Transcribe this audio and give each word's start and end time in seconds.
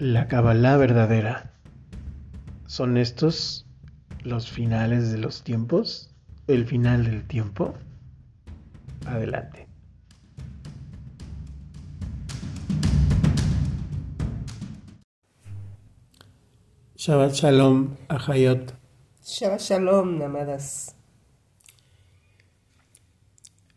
La 0.00 0.28
Kabbalah 0.28 0.78
verdadera. 0.78 1.52
¿Son 2.66 2.96
estos 2.96 3.66
los 4.22 4.50
finales 4.50 5.12
de 5.12 5.18
los 5.18 5.44
tiempos? 5.44 6.08
¿El 6.46 6.66
final 6.66 7.04
del 7.04 7.26
tiempo? 7.26 7.74
Adelante. 9.04 9.68
Shabbat 16.96 17.34
Shalom, 17.34 17.96
Ahayot. 18.08 18.72
Shabbat 19.22 19.60
Shalom, 19.60 20.18
Namadas. 20.18 20.96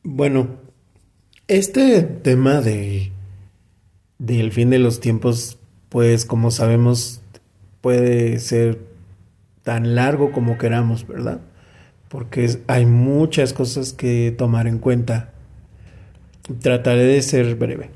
Bueno, 0.03 0.47
este 1.49 2.01
tema 2.01 2.61
de 2.61 3.11
del 4.19 4.53
fin 4.53 4.69
de 4.69 4.79
los 4.79 5.01
tiempos, 5.01 5.57
pues 5.93 6.25
como 6.25 6.49
sabemos, 6.49 7.21
puede 7.79 8.39
ser 8.39 8.79
tan 9.61 9.93
largo 9.93 10.31
como 10.31 10.57
queramos, 10.57 11.05
¿verdad? 11.05 11.39
Porque 12.09 12.49
hay 12.65 12.87
muchas 12.87 13.53
cosas 13.53 13.93
que 13.93 14.33
tomar 14.35 14.65
en 14.65 14.79
cuenta. 14.79 15.33
Trataré 16.61 17.03
de 17.03 17.21
ser 17.21 17.53
breve. 17.53 17.91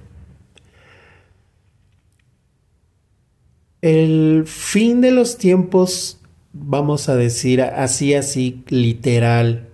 El 3.82 4.44
fin 4.46 5.02
de 5.02 5.10
los 5.10 5.40
tiempos, 5.40 6.20
vamos 6.54 7.10
a 7.10 7.16
decir 7.16 7.64
así, 7.64 8.14
así, 8.14 8.64
literal, 8.68 9.70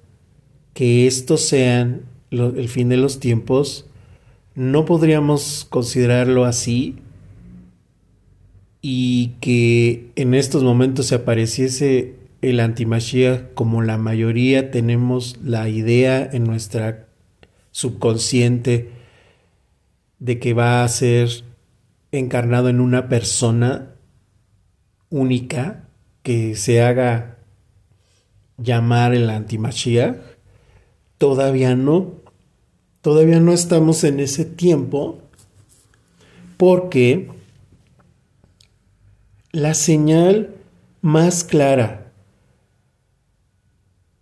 que 0.74 1.08
estos 1.08 1.41
sean 1.41 2.04
el 2.32 2.70
fin 2.70 2.88
de 2.88 2.96
los 2.96 3.20
tiempos, 3.20 3.85
no 4.55 4.85
podríamos 4.85 5.68
considerarlo 5.70 6.46
así 6.46 7.02
y 8.85 9.29
que 9.39 10.12
en 10.17 10.34
estos 10.34 10.62
momentos 10.62 11.07
se 11.07 11.15
apareciese 11.15 12.15
el 12.41 12.59
antimachía 12.59 13.49
como 13.53 13.81
la 13.81 13.98
mayoría 13.98 14.71
tenemos 14.71 15.37
la 15.41 15.70
idea 15.70 16.29
en 16.31 16.43
nuestra 16.43 17.07
subconsciente 17.71 18.91
de 20.20 20.37
que 20.37 20.54
va 20.54 20.84
a 20.84 20.87
ser 20.89 21.29
encarnado 22.11 22.67
en 22.67 22.81
una 22.81 23.07
persona 23.07 23.95
única 25.09 25.87
que 26.21 26.55
se 26.55 26.81
haga 26.81 27.37
llamar 28.57 29.13
el 29.13 29.29
antimachía, 29.29 30.21
todavía 31.17 31.76
no. 31.76 32.21
Todavía 33.01 33.39
no 33.39 33.54
estamos 33.54 34.04
en 34.04 34.20
ese 34.20 34.45
tiempo 34.45 35.20
porque 36.57 37.29
la 39.54 39.76
señal 39.76 40.55
más 41.01 41.43
clara 41.43 42.12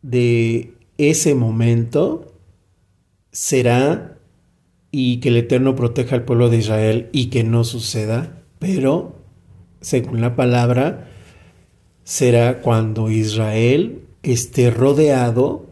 de 0.01 0.73
ese 0.97 1.35
momento 1.35 2.33
será 3.31 4.17
y 4.91 5.21
que 5.21 5.29
el 5.29 5.38
Eterno 5.38 5.73
proteja 5.73 6.17
al 6.17 6.25
pueblo 6.25 6.49
de 6.49 6.57
Israel 6.57 7.09
y 7.13 7.27
que 7.27 7.45
no 7.45 7.63
suceda, 7.63 8.43
pero 8.59 9.15
según 9.79 10.19
la 10.19 10.35
palabra, 10.35 11.09
será 12.03 12.61
cuando 12.61 13.09
Israel 13.09 14.01
esté 14.23 14.69
rodeado 14.69 15.66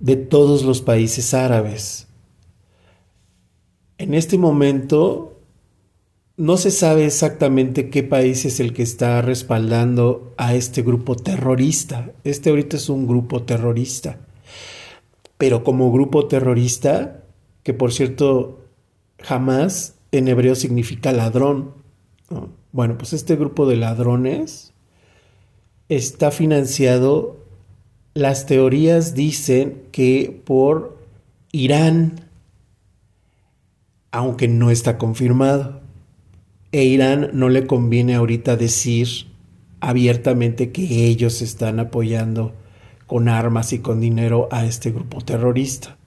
de 0.00 0.16
todos 0.16 0.64
los 0.64 0.82
países 0.82 1.34
árabes. 1.34 2.08
En 3.96 4.12
este 4.12 4.38
momento 4.38 5.33
no 6.36 6.56
se 6.56 6.70
sabe 6.70 7.06
exactamente 7.06 7.90
qué 7.90 8.02
país 8.02 8.44
es 8.44 8.58
el 8.58 8.72
que 8.72 8.82
está 8.82 9.22
respaldando 9.22 10.34
a 10.36 10.54
este 10.54 10.82
grupo 10.82 11.14
terrorista. 11.14 12.10
Este 12.24 12.50
ahorita 12.50 12.76
es 12.76 12.88
un 12.88 13.06
grupo 13.06 13.42
terrorista. 13.42 14.18
Pero 15.38 15.62
como 15.62 15.92
grupo 15.92 16.26
terrorista, 16.26 17.22
que 17.62 17.72
por 17.72 17.92
cierto 17.92 18.64
jamás 19.20 19.94
en 20.10 20.28
hebreo 20.28 20.54
significa 20.54 21.12
ladrón. 21.12 21.72
Bueno, 22.72 22.98
pues 22.98 23.12
este 23.12 23.36
grupo 23.36 23.66
de 23.66 23.76
ladrones 23.76 24.72
está 25.88 26.32
financiado, 26.32 27.36
las 28.14 28.46
teorías 28.46 29.14
dicen 29.14 29.84
que 29.92 30.42
por 30.44 30.98
Irán, 31.52 32.28
aunque 34.10 34.48
no 34.48 34.70
está 34.70 34.98
confirmado. 34.98 35.83
E 36.74 36.82
Irán 36.82 37.30
no 37.34 37.50
le 37.50 37.68
conviene 37.68 38.16
ahorita 38.16 38.56
decir 38.56 39.06
abiertamente 39.78 40.72
que 40.72 41.06
ellos 41.06 41.40
están 41.40 41.78
apoyando 41.78 42.52
con 43.06 43.28
armas 43.28 43.72
y 43.72 43.78
con 43.78 44.00
dinero 44.00 44.48
a 44.50 44.66
este 44.66 44.90
grupo 44.90 45.20
terrorista. 45.20 45.98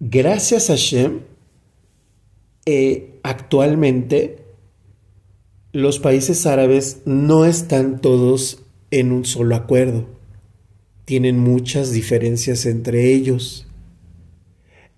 Gracias 0.00 0.68
a 0.68 0.76
Shem, 0.76 1.20
eh, 2.66 3.20
actualmente 3.22 4.44
los 5.72 5.98
países 5.98 6.44
árabes 6.44 7.00
no 7.06 7.46
están 7.46 8.02
todos 8.02 8.64
en 8.90 9.12
un 9.12 9.24
solo 9.24 9.56
acuerdo. 9.56 10.04
Tienen 11.06 11.38
muchas 11.38 11.90
diferencias 11.90 12.66
entre 12.66 13.14
ellos 13.14 13.66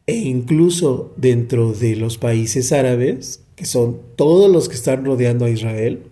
e 0.06 0.14
incluso 0.14 1.12
dentro 1.16 1.72
de 1.72 1.96
los 1.96 2.16
países 2.16 2.72
árabes, 2.72 3.44
que 3.56 3.66
son 3.66 4.00
todos 4.16 4.50
los 4.50 4.68
que 4.68 4.76
están 4.76 5.04
rodeando 5.04 5.44
a 5.44 5.50
Israel, 5.50 6.04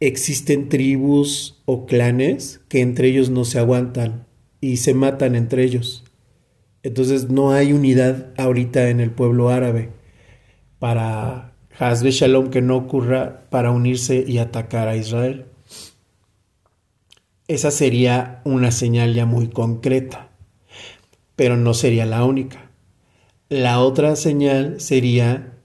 existen 0.00 0.68
tribus 0.68 1.62
o 1.64 1.86
clanes 1.86 2.60
que 2.68 2.80
entre 2.80 3.08
ellos 3.08 3.30
no 3.30 3.44
se 3.44 3.60
aguantan 3.60 4.26
y 4.60 4.78
se 4.78 4.94
matan 4.94 5.36
entre 5.36 5.62
ellos. 5.62 6.02
Entonces 6.82 7.30
no 7.30 7.52
hay 7.52 7.72
unidad 7.72 8.32
ahorita 8.36 8.90
en 8.90 8.98
el 8.98 9.12
pueblo 9.12 9.50
árabe 9.50 9.90
para 10.80 11.54
Hazbe 11.78 12.10
Shalom 12.10 12.50
que 12.50 12.62
no 12.62 12.76
ocurra 12.76 13.44
para 13.50 13.70
unirse 13.70 14.24
y 14.26 14.38
atacar 14.38 14.88
a 14.88 14.96
Israel. 14.96 15.46
Esa 17.46 17.70
sería 17.70 18.40
una 18.44 18.72
señal 18.72 19.14
ya 19.14 19.26
muy 19.26 19.48
concreta, 19.48 20.30
pero 21.36 21.56
no 21.56 21.74
sería 21.74 22.06
la 22.06 22.24
única. 22.24 22.71
La 23.52 23.80
otra 23.80 24.16
señal 24.16 24.80
sería 24.80 25.58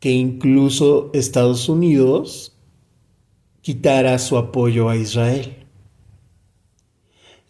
que 0.00 0.12
incluso 0.12 1.10
Estados 1.12 1.68
Unidos 1.68 2.56
quitara 3.60 4.18
su 4.18 4.38
apoyo 4.38 4.88
a 4.88 4.96
Israel. 4.96 5.66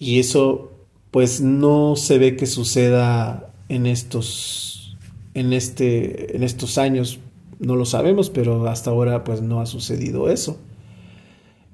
Y 0.00 0.18
eso 0.18 0.72
pues 1.12 1.42
no 1.42 1.94
se 1.94 2.18
ve 2.18 2.34
que 2.34 2.46
suceda 2.46 3.54
en 3.68 3.86
estos 3.86 4.96
en 5.34 5.52
este 5.52 6.34
en 6.34 6.42
estos 6.42 6.76
años, 6.76 7.20
no 7.60 7.76
lo 7.76 7.84
sabemos, 7.84 8.30
pero 8.30 8.66
hasta 8.66 8.90
ahora 8.90 9.22
pues 9.22 9.42
no 9.42 9.60
ha 9.60 9.66
sucedido 9.66 10.28
eso. 10.28 10.58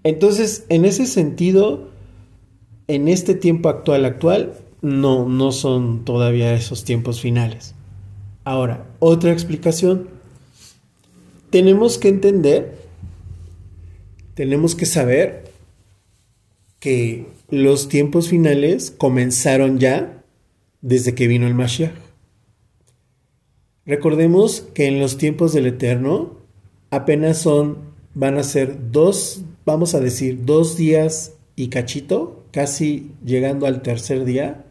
Entonces, 0.04 0.66
en 0.68 0.84
ese 0.84 1.06
sentido, 1.06 1.88
en 2.86 3.08
este 3.08 3.34
tiempo 3.34 3.70
actual 3.70 4.04
actual 4.04 4.52
no 4.82 5.26
no 5.26 5.52
son 5.52 6.04
todavía 6.04 6.52
esos 6.52 6.84
tiempos 6.84 7.22
finales. 7.22 7.74
Ahora, 8.48 8.86
otra 8.98 9.30
explicación. 9.30 10.08
Tenemos 11.50 11.98
que 11.98 12.08
entender, 12.08 12.78
tenemos 14.32 14.74
que 14.74 14.86
saber 14.86 15.52
que 16.80 17.26
los 17.50 17.90
tiempos 17.90 18.30
finales 18.30 18.90
comenzaron 18.90 19.78
ya 19.78 20.24
desde 20.80 21.14
que 21.14 21.26
vino 21.26 21.46
el 21.46 21.52
Mashiach. 21.52 21.92
Recordemos 23.84 24.62
que 24.72 24.86
en 24.86 24.98
los 24.98 25.18
tiempos 25.18 25.52
del 25.52 25.66
Eterno 25.66 26.38
apenas 26.88 27.36
son, 27.36 27.76
van 28.14 28.38
a 28.38 28.44
ser 28.44 28.90
dos, 28.90 29.42
vamos 29.66 29.94
a 29.94 30.00
decir, 30.00 30.46
dos 30.46 30.74
días 30.78 31.34
y 31.54 31.68
cachito, 31.68 32.46
casi 32.50 33.10
llegando 33.22 33.66
al 33.66 33.82
tercer 33.82 34.24
día, 34.24 34.64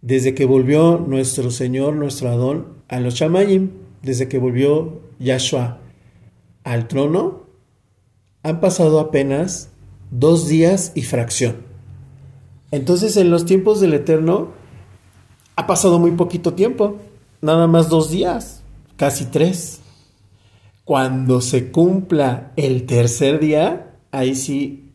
desde 0.00 0.34
que 0.34 0.46
volvió 0.46 0.98
nuestro 0.98 1.52
Señor, 1.52 1.94
nuestro 1.94 2.28
Adón, 2.28 2.71
a 2.88 3.00
los 3.00 3.14
Shamayim, 3.14 3.70
desde 4.02 4.28
que 4.28 4.38
volvió 4.38 5.00
Yahshua 5.18 5.78
al 6.64 6.88
trono, 6.88 7.42
han 8.42 8.60
pasado 8.60 9.00
apenas 9.00 9.70
dos 10.10 10.48
días 10.48 10.92
y 10.94 11.02
fracción. 11.02 11.56
Entonces, 12.70 13.16
en 13.16 13.30
los 13.30 13.44
tiempos 13.44 13.80
del 13.80 13.94
Eterno, 13.94 14.52
ha 15.56 15.66
pasado 15.66 15.98
muy 15.98 16.12
poquito 16.12 16.54
tiempo, 16.54 16.98
nada 17.40 17.66
más 17.66 17.88
dos 17.88 18.10
días, 18.10 18.62
casi 18.96 19.26
tres. 19.26 19.80
Cuando 20.84 21.40
se 21.40 21.70
cumpla 21.70 22.52
el 22.56 22.86
tercer 22.86 23.38
día, 23.38 23.98
ahí 24.10 24.34
sí, 24.34 24.92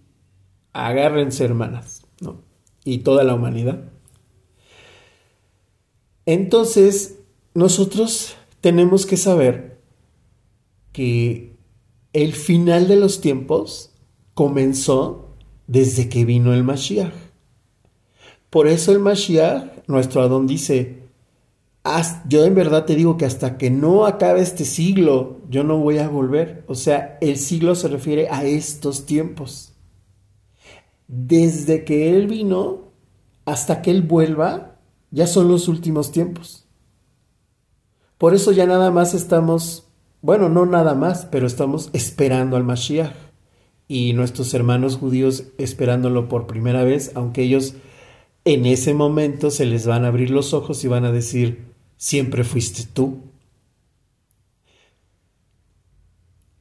agárrense 0.74 1.46
hermanas, 1.46 2.04
¿no? 2.20 2.42
Y 2.84 3.00
toda 3.00 3.24
la 3.24 3.36
humanidad. 3.36 3.84
Entonces, 6.26 7.20
nosotros 7.58 8.36
tenemos 8.62 9.08
que 9.08 9.18
saber 9.18 9.82
que 10.92 11.56
el 12.14 12.34
final 12.34 12.88
de 12.88 12.98
los 12.98 13.20
tiempos 13.20 13.90
comenzó 14.36 15.30
desde 15.66 16.08
que 16.08 16.24
vino 16.24 16.54
el 16.54 16.64
Mashiach. 16.64 17.16
Por 18.52 18.68
eso 18.68 18.92
el 18.92 19.00
Mashiach, 19.00 19.88
nuestro 19.88 20.22
Adón 20.22 20.46
dice, 20.46 21.00
yo 22.30 22.46
en 22.46 22.54
verdad 22.54 22.86
te 22.86 22.94
digo 22.94 23.18
que 23.18 23.26
hasta 23.26 23.58
que 23.58 23.72
no 23.72 24.06
acabe 24.06 24.42
este 24.42 24.64
siglo, 24.64 25.42
yo 25.50 25.64
no 25.64 25.80
voy 25.80 25.98
a 25.98 26.10
volver. 26.10 26.64
O 26.68 26.76
sea, 26.76 27.18
el 27.22 27.38
siglo 27.38 27.74
se 27.74 27.88
refiere 27.88 28.28
a 28.30 28.46
estos 28.46 29.08
tiempos. 29.08 29.74
Desde 31.08 31.84
que 31.86 32.16
Él 32.16 32.28
vino 32.28 32.92
hasta 33.46 33.82
que 33.82 33.90
Él 33.90 34.04
vuelva, 34.04 34.76
ya 35.10 35.26
son 35.26 35.48
los 35.48 35.68
últimos 35.68 36.12
tiempos. 36.12 36.67
Por 38.18 38.34
eso 38.34 38.52
ya 38.52 38.66
nada 38.66 38.92
más 38.92 39.14
estamos, 39.14 39.88
bueno, 40.22 40.50
no 40.50 40.66
nada 40.66 40.96
más, 40.96 41.26
pero 41.26 41.46
estamos 41.46 41.90
esperando 41.94 42.58
al 42.58 42.64
Mashiach. 42.64 43.14
Y 43.88 44.14
nuestros 44.14 44.54
hermanos 44.54 44.98
judíos 44.98 45.46
esperándolo 45.58 46.28
por 46.28 46.48
primera 46.48 46.84
vez, 46.84 47.12
aunque 47.16 47.44
ellos 47.44 47.76
en 48.44 48.66
ese 48.66 48.94
momento 48.94 49.52
se 49.52 49.66
les 49.66 49.86
van 49.86 50.06
a 50.06 50.08
abrir 50.08 50.30
los 50.30 50.54
ojos 50.54 50.84
y 50.84 50.88
van 50.88 51.06
a 51.06 51.12
decir, 51.12 51.68
siempre 51.98 52.44
fuiste 52.44 52.84
tú. 52.92 53.20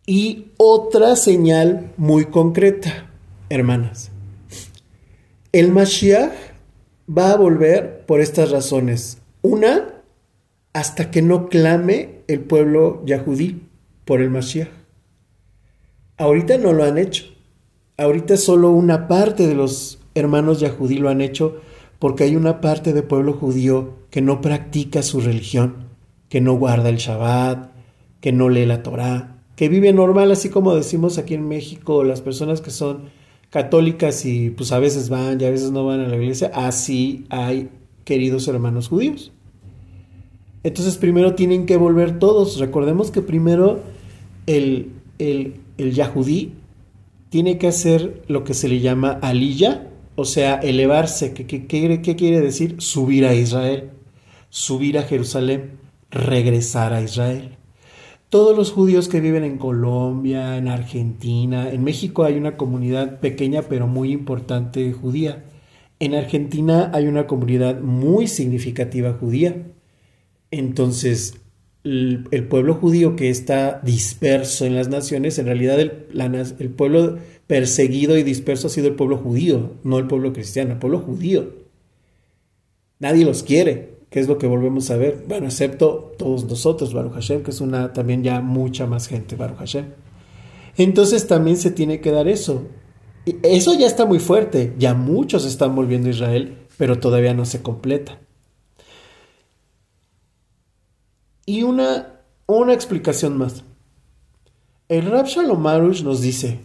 Y 0.06 0.52
otra 0.56 1.16
señal 1.16 1.92
muy 1.96 2.26
concreta, 2.26 3.10
hermanas. 3.48 4.10
El 5.50 5.72
Mashiach 5.72 6.32
va 7.08 7.32
a 7.32 7.36
volver 7.36 8.04
por 8.06 8.20
estas 8.20 8.50
razones. 8.50 9.18
Una, 9.42 9.95
hasta 10.76 11.10
que 11.10 11.22
no 11.22 11.48
clame 11.48 12.20
el 12.28 12.40
pueblo 12.40 13.02
yahudí 13.06 13.62
por 14.04 14.20
el 14.20 14.28
Mashiach. 14.28 14.68
Ahorita 16.18 16.58
no 16.58 16.74
lo 16.74 16.84
han 16.84 16.98
hecho. 16.98 17.24
Ahorita 17.96 18.36
solo 18.36 18.72
una 18.72 19.08
parte 19.08 19.46
de 19.46 19.54
los 19.54 20.00
hermanos 20.14 20.60
yahudí 20.60 20.98
lo 20.98 21.08
han 21.08 21.22
hecho 21.22 21.62
porque 21.98 22.24
hay 22.24 22.36
una 22.36 22.60
parte 22.60 22.92
del 22.92 23.04
pueblo 23.04 23.32
judío 23.32 23.94
que 24.10 24.20
no 24.20 24.42
practica 24.42 25.02
su 25.02 25.22
religión, 25.22 25.88
que 26.28 26.42
no 26.42 26.58
guarda 26.58 26.90
el 26.90 26.98
Shabbat, 26.98 27.70
que 28.20 28.32
no 28.32 28.50
lee 28.50 28.66
la 28.66 28.82
Torah, 28.82 29.44
que 29.56 29.70
vive 29.70 29.94
normal, 29.94 30.30
así 30.30 30.50
como 30.50 30.74
decimos 30.74 31.16
aquí 31.16 31.32
en 31.32 31.48
México, 31.48 32.04
las 32.04 32.20
personas 32.20 32.60
que 32.60 32.70
son 32.70 33.08
católicas 33.48 34.26
y 34.26 34.50
pues 34.50 34.72
a 34.72 34.78
veces 34.78 35.08
van 35.08 35.40
y 35.40 35.46
a 35.46 35.50
veces 35.50 35.70
no 35.70 35.86
van 35.86 36.00
a 36.00 36.08
la 36.08 36.16
iglesia, 36.16 36.50
así 36.52 37.24
hay 37.30 37.70
queridos 38.04 38.46
hermanos 38.46 38.88
judíos. 38.88 39.32
Entonces 40.66 40.96
primero 40.96 41.36
tienen 41.36 41.64
que 41.64 41.76
volver 41.76 42.18
todos. 42.18 42.58
Recordemos 42.58 43.12
que 43.12 43.22
primero 43.22 43.84
el, 44.48 44.90
el, 45.20 45.60
el 45.78 45.92
Yahudí 45.92 46.54
tiene 47.28 47.56
que 47.56 47.68
hacer 47.68 48.24
lo 48.26 48.42
que 48.42 48.52
se 48.52 48.68
le 48.68 48.80
llama 48.80 49.12
aliyah, 49.22 49.86
o 50.16 50.24
sea, 50.24 50.56
elevarse, 50.56 51.34
¿qué, 51.34 51.46
qué, 51.46 52.16
quiere 52.16 52.40
decir? 52.40 52.74
Subir 52.78 53.26
a 53.26 53.34
Israel, 53.36 53.90
subir 54.48 54.98
a 54.98 55.04
Jerusalén, 55.04 55.78
regresar 56.10 56.92
a 56.94 57.00
Israel. 57.00 57.50
Todos 58.28 58.56
los 58.56 58.72
judíos 58.72 59.06
que 59.06 59.20
viven 59.20 59.44
en 59.44 59.58
Colombia, 59.58 60.56
en 60.56 60.66
Argentina, 60.66 61.70
en 61.70 61.84
México 61.84 62.24
hay 62.24 62.34
una 62.34 62.56
comunidad 62.56 63.20
pequeña 63.20 63.62
pero 63.62 63.86
muy 63.86 64.10
importante 64.10 64.92
judía. 64.92 65.44
En 66.00 66.16
Argentina 66.16 66.90
hay 66.92 67.06
una 67.06 67.28
comunidad 67.28 67.80
muy 67.80 68.26
significativa 68.26 69.12
judía. 69.12 69.62
Entonces, 70.50 71.34
el, 71.84 72.46
pueblo 72.48 72.74
judío 72.74 73.16
que 73.16 73.30
está 73.30 73.80
disperso 73.82 74.64
en 74.64 74.74
las 74.74 74.88
naciones, 74.88 75.38
en 75.38 75.46
realidad 75.46 75.78
el, 75.80 76.06
el 76.58 76.70
pueblo 76.70 77.18
perseguido 77.46 78.18
y 78.18 78.22
disperso 78.22 78.66
ha 78.66 78.70
sido 78.70 78.88
el 78.88 78.94
pueblo 78.94 79.18
judío, 79.18 79.74
no 79.84 79.98
el 79.98 80.06
pueblo 80.06 80.32
cristiano, 80.32 80.72
el 80.72 80.78
pueblo 80.78 81.00
judío. 81.00 81.66
Nadie 82.98 83.24
los 83.24 83.42
quiere, 83.42 83.96
que 84.10 84.20
es 84.20 84.28
lo 84.28 84.38
que 84.38 84.46
volvemos 84.46 84.90
a 84.90 84.96
ver. 84.96 85.24
Bueno, 85.28 85.46
excepto 85.46 86.12
todos 86.18 86.44
nosotros, 86.44 86.92
Baruch 86.92 87.12
Hashem, 87.12 87.42
que 87.42 87.50
es 87.50 87.60
una 87.60 87.92
también 87.92 88.24
ya 88.24 88.40
mucha 88.40 88.86
más 88.86 89.06
gente, 89.06 89.36
Baruch 89.36 89.58
Hashem. 89.58 89.86
Entonces 90.76 91.26
también 91.26 91.56
se 91.56 91.70
tiene 91.70 92.00
que 92.00 92.10
dar 92.10 92.28
eso. 92.28 92.64
Eso 93.42 93.78
ya 93.78 93.86
está 93.86 94.06
muy 94.06 94.18
fuerte, 94.18 94.74
ya 94.78 94.94
muchos 94.94 95.44
están 95.44 95.74
volviendo 95.74 96.08
a 96.08 96.12
Israel, 96.12 96.58
pero 96.78 96.98
todavía 96.98 97.34
no 97.34 97.44
se 97.44 97.62
completa. 97.62 98.20
Y 101.46 101.62
una, 101.62 102.20
una 102.46 102.74
explicación 102.74 103.38
más. 103.38 103.64
El 104.88 105.10
Rab 105.10 105.26
Shalom 105.26 105.62
nos 106.04 106.20
dice, 106.20 106.60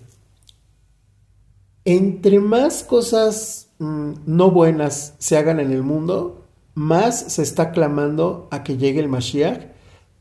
entre 1.85 2.39
más 2.39 2.83
cosas 2.83 3.69
mm, 3.79 4.11
no 4.25 4.51
buenas 4.51 5.15
se 5.17 5.37
hagan 5.37 5.59
en 5.59 5.71
el 5.71 5.83
mundo, 5.83 6.45
más 6.75 7.33
se 7.33 7.41
está 7.41 7.71
clamando 7.71 8.47
a 8.51 8.63
que 8.63 8.77
llegue 8.77 8.99
el 8.99 9.09
Mashiach, 9.09 9.67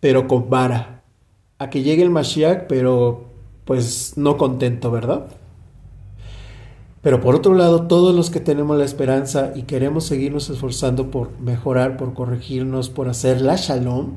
pero 0.00 0.28
con 0.28 0.48
vara. 0.48 1.04
A 1.58 1.68
que 1.68 1.82
llegue 1.82 2.02
el 2.02 2.10
Mashiach, 2.10 2.66
pero 2.68 3.26
pues 3.64 4.14
no 4.16 4.36
contento, 4.36 4.90
¿verdad? 4.90 5.26
Pero 7.02 7.20
por 7.20 7.34
otro 7.34 7.54
lado, 7.54 7.86
todos 7.86 8.14
los 8.14 8.30
que 8.30 8.40
tenemos 8.40 8.76
la 8.76 8.84
esperanza 8.84 9.52
y 9.54 9.62
queremos 9.62 10.04
seguirnos 10.04 10.50
esforzando 10.50 11.10
por 11.10 11.38
mejorar, 11.40 11.96
por 11.96 12.14
corregirnos, 12.14 12.90
por 12.90 13.08
hacer 13.08 13.40
la 13.40 13.56
shalom, 13.56 14.14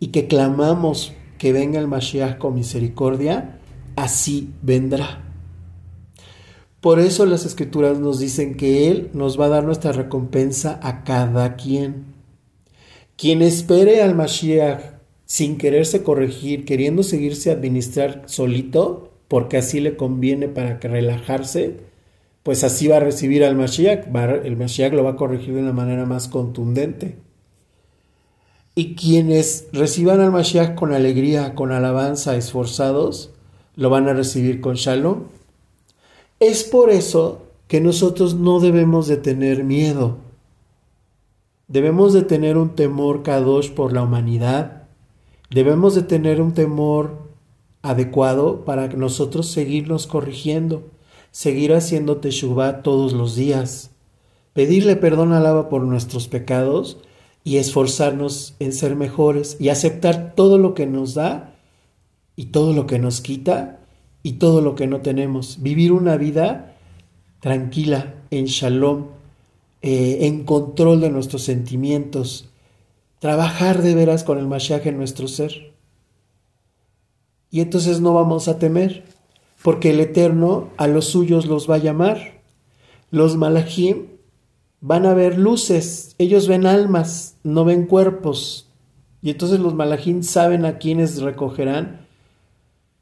y 0.00 0.08
que 0.08 0.26
clamamos 0.26 1.12
que 1.38 1.52
venga 1.52 1.78
el 1.78 1.88
Mashiach 1.88 2.38
con 2.38 2.54
misericordia, 2.54 3.58
así 3.96 4.50
vendrá. 4.62 5.24
Por 6.80 7.00
eso 7.00 7.26
las 7.26 7.44
escrituras 7.44 7.98
nos 7.98 8.20
dicen 8.20 8.56
que 8.56 8.88
Él 8.88 9.10
nos 9.12 9.38
va 9.38 9.46
a 9.46 9.50
dar 9.50 9.64
nuestra 9.64 9.92
recompensa 9.92 10.78
a 10.82 11.02
cada 11.02 11.56
quien. 11.56 12.06
Quien 13.16 13.42
espere 13.42 14.02
al 14.02 14.14
Mashiach 14.14 14.98
sin 15.24 15.58
quererse 15.58 16.02
corregir, 16.02 16.64
queriendo 16.64 17.02
seguirse 17.02 17.50
administrar 17.50 18.22
solito, 18.26 19.12
porque 19.26 19.56
así 19.56 19.80
le 19.80 19.96
conviene 19.96 20.48
para 20.48 20.78
que 20.78 20.88
relajarse, 20.88 21.80
pues 22.44 22.64
así 22.64 22.86
va 22.86 22.96
a 22.98 23.00
recibir 23.00 23.44
al 23.44 23.56
Mashiach. 23.56 24.06
El 24.44 24.56
Mashiach 24.56 24.92
lo 24.92 25.02
va 25.02 25.10
a 25.10 25.16
corregir 25.16 25.54
de 25.54 25.60
una 25.60 25.72
manera 25.72 26.06
más 26.06 26.28
contundente. 26.28 27.16
Y 28.78 28.94
quienes 28.94 29.66
reciban 29.72 30.20
al 30.20 30.30
Mashiach 30.30 30.76
con 30.76 30.92
alegría, 30.92 31.56
con 31.56 31.72
alabanza, 31.72 32.36
esforzados, 32.36 33.32
lo 33.74 33.90
van 33.90 34.08
a 34.08 34.12
recibir 34.12 34.60
con 34.60 34.76
shalom 34.76 35.24
es 36.38 36.62
por 36.62 36.90
eso 36.90 37.42
que 37.66 37.80
nosotros 37.80 38.36
no 38.36 38.60
debemos 38.60 39.08
de 39.08 39.16
tener 39.16 39.64
miedo. 39.64 40.18
Debemos 41.66 42.12
de 42.12 42.22
tener 42.22 42.56
un 42.56 42.76
temor 42.76 43.24
kadosh 43.24 43.70
por 43.72 43.92
la 43.92 44.04
humanidad. 44.04 44.84
Debemos 45.50 45.96
de 45.96 46.02
tener 46.02 46.40
un 46.40 46.54
temor 46.54 47.18
adecuado 47.82 48.64
para 48.64 48.86
nosotros 48.86 49.48
seguirnos 49.48 50.06
corrigiendo, 50.06 50.84
seguir 51.32 51.74
haciendo 51.74 52.18
teshuvah 52.18 52.82
todos 52.82 53.12
los 53.12 53.34
días, 53.34 53.90
pedirle 54.52 54.94
perdón 54.94 55.32
al 55.32 55.46
Abba 55.46 55.68
por 55.68 55.82
nuestros 55.82 56.28
pecados 56.28 56.98
y 57.48 57.56
esforzarnos 57.56 58.56
en 58.58 58.74
ser 58.74 58.94
mejores 58.94 59.56
y 59.58 59.70
aceptar 59.70 60.34
todo 60.34 60.58
lo 60.58 60.74
que 60.74 60.84
nos 60.84 61.14
da 61.14 61.54
y 62.36 62.46
todo 62.46 62.74
lo 62.74 62.86
que 62.86 62.98
nos 62.98 63.22
quita 63.22 63.80
y 64.22 64.32
todo 64.32 64.60
lo 64.60 64.74
que 64.74 64.86
no 64.86 65.00
tenemos. 65.00 65.62
Vivir 65.62 65.92
una 65.92 66.18
vida 66.18 66.76
tranquila, 67.40 68.16
en 68.30 68.44
shalom, 68.44 69.06
eh, 69.80 70.26
en 70.26 70.44
control 70.44 71.00
de 71.00 71.08
nuestros 71.08 71.40
sentimientos. 71.40 72.50
Trabajar 73.18 73.80
de 73.80 73.94
veras 73.94 74.24
con 74.24 74.36
el 74.36 74.46
Mashiach 74.46 74.84
en 74.84 74.98
nuestro 74.98 75.26
ser. 75.26 75.72
Y 77.50 77.62
entonces 77.62 78.02
no 78.02 78.12
vamos 78.12 78.48
a 78.48 78.58
temer, 78.58 79.04
porque 79.62 79.88
el 79.88 80.00
Eterno 80.00 80.68
a 80.76 80.86
los 80.86 81.06
suyos 81.06 81.46
los 81.46 81.68
va 81.68 81.76
a 81.76 81.78
llamar. 81.78 82.42
Los 83.10 83.38
malachim 83.38 84.17
van 84.80 85.06
a 85.06 85.14
ver 85.14 85.38
luces, 85.38 86.14
ellos 86.18 86.48
ven 86.48 86.66
almas, 86.66 87.36
no 87.42 87.64
ven 87.64 87.86
cuerpos. 87.86 88.68
Y 89.22 89.30
entonces 89.30 89.60
los 89.60 89.74
malachim 89.74 90.22
saben 90.22 90.64
a 90.64 90.78
quienes 90.78 91.20
recogerán 91.20 92.06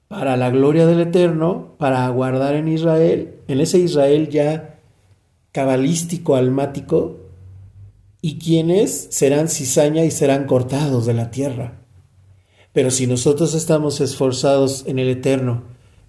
para 0.08 0.36
la 0.36 0.50
gloria 0.50 0.86
del 0.86 1.00
Eterno, 1.00 1.74
para 1.78 2.06
aguardar 2.06 2.54
en 2.54 2.68
Israel, 2.68 3.34
en 3.48 3.60
ese 3.60 3.78
Israel 3.78 4.28
ya 4.28 4.80
cabalístico, 5.52 6.36
almático, 6.36 7.16
y 8.22 8.38
quienes 8.38 9.08
serán 9.10 9.48
cizaña 9.48 10.04
y 10.04 10.10
serán 10.10 10.46
cortados 10.46 11.06
de 11.06 11.14
la 11.14 11.30
tierra. 11.30 11.80
Pero 12.72 12.90
si 12.90 13.06
nosotros 13.06 13.54
estamos 13.54 14.00
esforzados 14.00 14.84
en 14.86 14.98
el 14.98 15.08
Eterno 15.08 15.62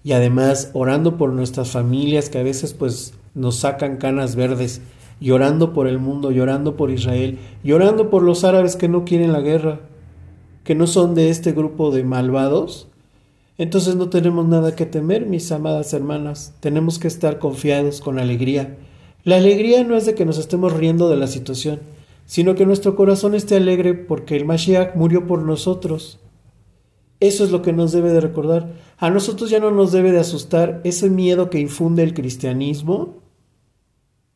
y 0.04 0.12
además 0.12 0.70
orando 0.74 1.16
por 1.16 1.32
nuestras 1.32 1.70
familias 1.70 2.28
que 2.28 2.38
a 2.38 2.42
veces 2.42 2.72
pues 2.74 3.14
nos 3.34 3.56
sacan 3.56 3.96
canas 3.96 4.36
verdes, 4.36 4.80
llorando 5.20 5.72
por 5.72 5.86
el 5.88 5.98
mundo, 5.98 6.30
llorando 6.30 6.76
por 6.76 6.90
Israel, 6.90 7.38
llorando 7.64 8.10
por 8.10 8.22
los 8.22 8.44
árabes 8.44 8.76
que 8.76 8.88
no 8.88 9.04
quieren 9.04 9.32
la 9.32 9.40
guerra, 9.40 9.80
que 10.64 10.74
no 10.74 10.86
son 10.86 11.14
de 11.14 11.30
este 11.30 11.52
grupo 11.52 11.90
de 11.90 12.04
malvados, 12.04 12.88
Entonces 13.60 13.96
no 13.96 14.08
tenemos 14.08 14.46
nada 14.46 14.76
que 14.76 14.86
temer, 14.86 15.26
mis 15.26 15.50
amadas 15.50 15.92
hermanas. 15.92 16.54
Tenemos 16.60 17.00
que 17.00 17.08
estar 17.08 17.40
confiados 17.40 18.00
con 18.00 18.20
alegría. 18.20 18.76
La 19.24 19.36
alegría 19.36 19.82
no 19.82 19.96
es 19.96 20.06
de 20.06 20.14
que 20.14 20.24
nos 20.24 20.38
estemos 20.38 20.72
riendo 20.72 21.08
de 21.08 21.16
la 21.16 21.26
situación, 21.26 21.80
sino 22.24 22.54
que 22.54 22.66
nuestro 22.66 22.94
corazón 22.94 23.34
esté 23.34 23.56
alegre 23.56 23.94
porque 23.94 24.36
el 24.36 24.44
Mashiach 24.44 24.94
murió 24.94 25.26
por 25.26 25.42
nosotros. 25.42 26.20
Eso 27.18 27.42
es 27.42 27.50
lo 27.50 27.62
que 27.62 27.72
nos 27.72 27.90
debe 27.90 28.12
de 28.12 28.20
recordar. 28.20 28.74
A 28.96 29.10
nosotros 29.10 29.50
ya 29.50 29.58
no 29.58 29.72
nos 29.72 29.90
debe 29.90 30.12
de 30.12 30.20
asustar 30.20 30.80
ese 30.84 31.10
miedo 31.10 31.50
que 31.50 31.58
infunde 31.58 32.04
el 32.04 32.14
cristianismo 32.14 33.16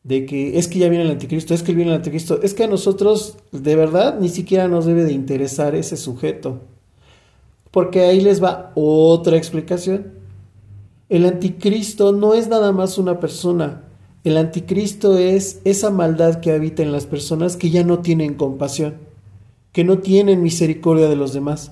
de 0.03 0.25
que 0.25 0.57
es 0.57 0.67
que 0.67 0.79
ya 0.79 0.89
viene 0.89 1.05
el 1.05 1.11
anticristo, 1.11 1.53
es 1.53 1.63
que 1.63 1.73
viene 1.73 1.91
el 1.91 1.97
anticristo, 1.97 2.41
es 2.41 2.53
que 2.53 2.65
a 2.65 2.67
nosotros 2.67 3.37
de 3.51 3.75
verdad 3.75 4.19
ni 4.19 4.29
siquiera 4.29 4.67
nos 4.67 4.85
debe 4.85 5.03
de 5.03 5.13
interesar 5.13 5.75
ese 5.75 5.97
sujeto. 5.97 6.59
Porque 7.71 8.01
ahí 8.01 8.21
les 8.21 8.43
va 8.43 8.71
otra 8.75 9.37
explicación. 9.37 10.13
El 11.09 11.25
anticristo 11.25 12.11
no 12.11 12.33
es 12.33 12.47
nada 12.47 12.71
más 12.71 12.97
una 12.97 13.19
persona. 13.19 13.83
El 14.23 14.37
anticristo 14.37 15.17
es 15.17 15.59
esa 15.63 15.89
maldad 15.89 16.39
que 16.39 16.51
habita 16.51 16.83
en 16.83 16.91
las 16.91 17.05
personas 17.05 17.57
que 17.57 17.71
ya 17.71 17.83
no 17.83 17.99
tienen 17.99 18.35
compasión, 18.35 18.95
que 19.71 19.83
no 19.83 19.99
tienen 19.99 20.43
misericordia 20.43 21.09
de 21.09 21.15
los 21.15 21.33
demás. 21.33 21.71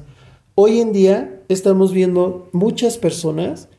Hoy 0.56 0.80
en 0.80 0.92
día 0.92 1.42
estamos 1.50 1.94
viendo 1.94 2.50
muchas 2.52 2.98
personas 2.98 3.70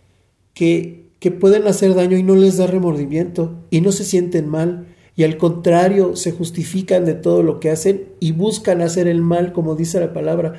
que 0.55 1.02
que 1.23 1.31
pueden 1.31 1.69
hacer 1.69 1.95
daño 1.95 2.17
y 2.17 2.25
no 2.25 2.35
les 2.35 2.57
da 2.57 2.67
remordimiento 2.67 3.65
y 3.71 3.81
no 3.81 3.93
se 3.93 4.03
sienten 4.03 4.49
mal 4.49 4.89
y 5.15 5.23
al 5.23 5.37
contrario 5.37 6.17
se 6.17 6.33
justifican 6.33 7.05
de 7.05 7.15
todo 7.15 7.45
lo 7.45 7.61
que 7.61 7.71
hacen 7.71 8.09
y 8.19 8.33
buscan 8.33 8.83
hacer 8.83 9.07
el 9.07 9.23
mal 9.23 9.53
como 9.53 9.77
dice 9.77 10.01
la 10.01 10.13
palabra. 10.13 10.55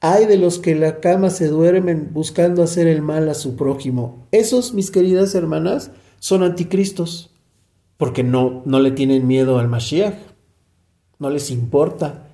Hay 0.00 0.26
de 0.26 0.36
los 0.36 0.60
que 0.60 0.70
en 0.70 0.78
la 0.78 1.00
cama 1.00 1.30
se 1.30 1.48
duermen 1.48 2.10
buscando 2.12 2.62
hacer 2.62 2.86
el 2.86 3.02
mal 3.02 3.28
a 3.28 3.34
su 3.34 3.56
prójimo. 3.56 4.28
Esos, 4.30 4.72
mis 4.72 4.92
queridas 4.92 5.34
hermanas, 5.34 5.90
son 6.20 6.44
anticristos 6.44 7.34
porque 7.96 8.22
no, 8.22 8.62
no 8.66 8.78
le 8.78 8.92
tienen 8.92 9.26
miedo 9.26 9.58
al 9.58 9.66
Mashiach, 9.66 10.14
no 11.18 11.28
les 11.28 11.50
importa. 11.50 12.28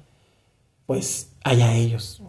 Pues 0.84 1.30
allá 1.44 1.74
ellos. 1.76 2.22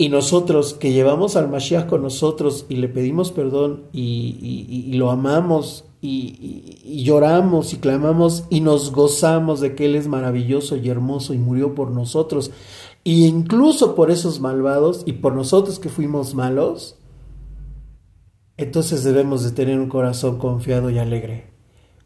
Y 0.00 0.10
nosotros 0.10 0.74
que 0.74 0.92
llevamos 0.92 1.34
al 1.34 1.48
Mashiach 1.48 1.86
con 1.86 2.02
nosotros 2.02 2.66
y 2.68 2.76
le 2.76 2.88
pedimos 2.88 3.32
perdón 3.32 3.88
y, 3.92 4.92
lo 4.94 5.10
amamos 5.10 5.86
y, 6.00 7.02
lloramos 7.04 7.72
y 7.72 7.78
clamamos 7.78 8.44
y 8.48 8.60
nos 8.60 8.92
gozamos 8.92 9.60
de 9.60 9.74
que 9.74 9.86
Él 9.86 9.96
es 9.96 10.06
maravilloso 10.06 10.76
y 10.76 10.88
hermoso 10.88 11.34
y 11.34 11.38
murió 11.38 11.74
por 11.74 11.90
nosotros. 11.90 12.52
Y 13.02 13.26
incluso 13.26 13.96
por 13.96 14.12
esos 14.12 14.38
malvados 14.38 15.02
y 15.04 15.14
por 15.14 15.34
nosotros 15.34 15.80
que 15.80 15.88
fuimos 15.88 16.32
malos, 16.32 16.96
entonces 18.56 19.02
debemos 19.02 19.42
de 19.42 19.50
tener 19.50 19.80
un 19.80 19.88
corazón 19.88 20.38
confiado 20.38 20.90
y 20.90 20.98
alegre. 20.98 21.50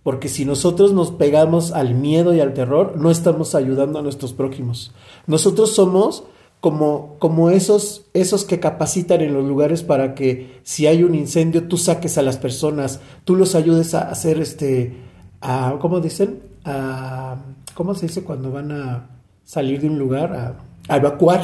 Porque 0.02 0.30
si 0.30 0.46
nosotros 0.46 0.94
nos 0.94 1.10
pegamos 1.10 1.72
al 1.72 1.94
miedo 1.94 2.34
y 2.34 2.40
al 2.40 2.54
terror, 2.54 2.94
no 2.96 3.10
estamos 3.10 3.54
ayudando 3.54 3.98
a 3.98 4.02
nuestros 4.02 4.32
prójimos. 4.32 4.92
Nosotros 5.26 5.72
somos 5.72 6.24
como, 6.62 7.16
como 7.18 7.50
esos, 7.50 8.06
esos 8.14 8.44
que 8.44 8.60
capacitan 8.60 9.20
en 9.20 9.34
los 9.34 9.44
lugares 9.44 9.82
para 9.82 10.14
que 10.14 10.60
si 10.62 10.86
hay 10.86 11.02
un 11.02 11.16
incendio 11.16 11.66
tú 11.66 11.76
saques 11.76 12.18
a 12.18 12.22
las 12.22 12.36
personas, 12.36 13.00
tú 13.24 13.34
los 13.34 13.56
ayudes 13.56 13.94
a 13.94 14.02
hacer 14.02 14.40
este, 14.40 14.94
a, 15.40 15.74
¿cómo 15.80 15.98
dicen? 15.98 16.40
A, 16.64 17.36
¿Cómo 17.74 17.96
se 17.96 18.06
dice 18.06 18.22
cuando 18.22 18.52
van 18.52 18.70
a 18.70 19.10
salir 19.44 19.80
de 19.80 19.88
un 19.88 19.98
lugar? 19.98 20.32
A, 20.34 20.56
a 20.86 20.96
evacuar. 20.98 21.42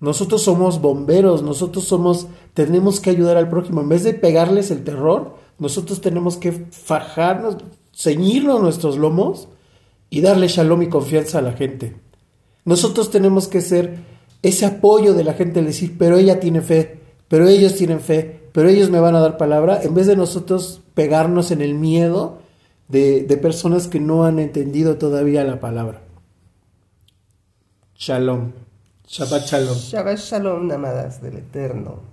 Nosotros 0.00 0.42
somos 0.42 0.80
bomberos, 0.80 1.44
nosotros 1.44 1.84
somos, 1.84 2.26
tenemos 2.52 2.98
que 2.98 3.10
ayudar 3.10 3.36
al 3.36 3.48
prójimo. 3.48 3.80
En 3.80 3.90
vez 3.90 4.02
de 4.02 4.14
pegarles 4.14 4.72
el 4.72 4.82
terror, 4.82 5.36
nosotros 5.60 6.00
tenemos 6.00 6.36
que 6.36 6.50
fajarnos, 6.50 7.58
ceñirnos 7.94 8.60
nuestros 8.60 8.98
lomos 8.98 9.46
y 10.08 10.20
darle 10.20 10.48
shalom 10.48 10.82
y 10.82 10.88
confianza 10.88 11.38
a 11.38 11.42
la 11.42 11.52
gente. 11.52 12.09
Nosotros 12.64 13.10
tenemos 13.10 13.48
que 13.48 13.60
ser 13.60 13.98
ese 14.42 14.66
apoyo 14.66 15.14
de 15.14 15.24
la 15.24 15.34
gente, 15.34 15.62
decir, 15.62 15.96
pero 15.98 16.16
ella 16.16 16.40
tiene 16.40 16.60
fe, 16.60 17.00
pero 17.28 17.48
ellos 17.48 17.74
tienen 17.74 18.00
fe, 18.00 18.48
pero 18.52 18.68
ellos 18.68 18.90
me 18.90 19.00
van 19.00 19.14
a 19.16 19.20
dar 19.20 19.36
palabra, 19.36 19.82
en 19.82 19.94
vez 19.94 20.06
de 20.06 20.16
nosotros 20.16 20.80
pegarnos 20.94 21.50
en 21.50 21.62
el 21.62 21.74
miedo 21.74 22.38
de, 22.88 23.22
de 23.22 23.36
personas 23.36 23.86
que 23.86 24.00
no 24.00 24.24
han 24.24 24.38
entendido 24.38 24.96
todavía 24.96 25.44
la 25.44 25.60
palabra. 25.60 26.02
Shalom. 27.96 28.52
Shabbat 29.06 29.46
shalom. 29.46 29.76
Shabbat 29.76 30.18
shalom, 30.18 30.66
namadas 30.66 31.20
del 31.20 31.36
Eterno. 31.36 32.10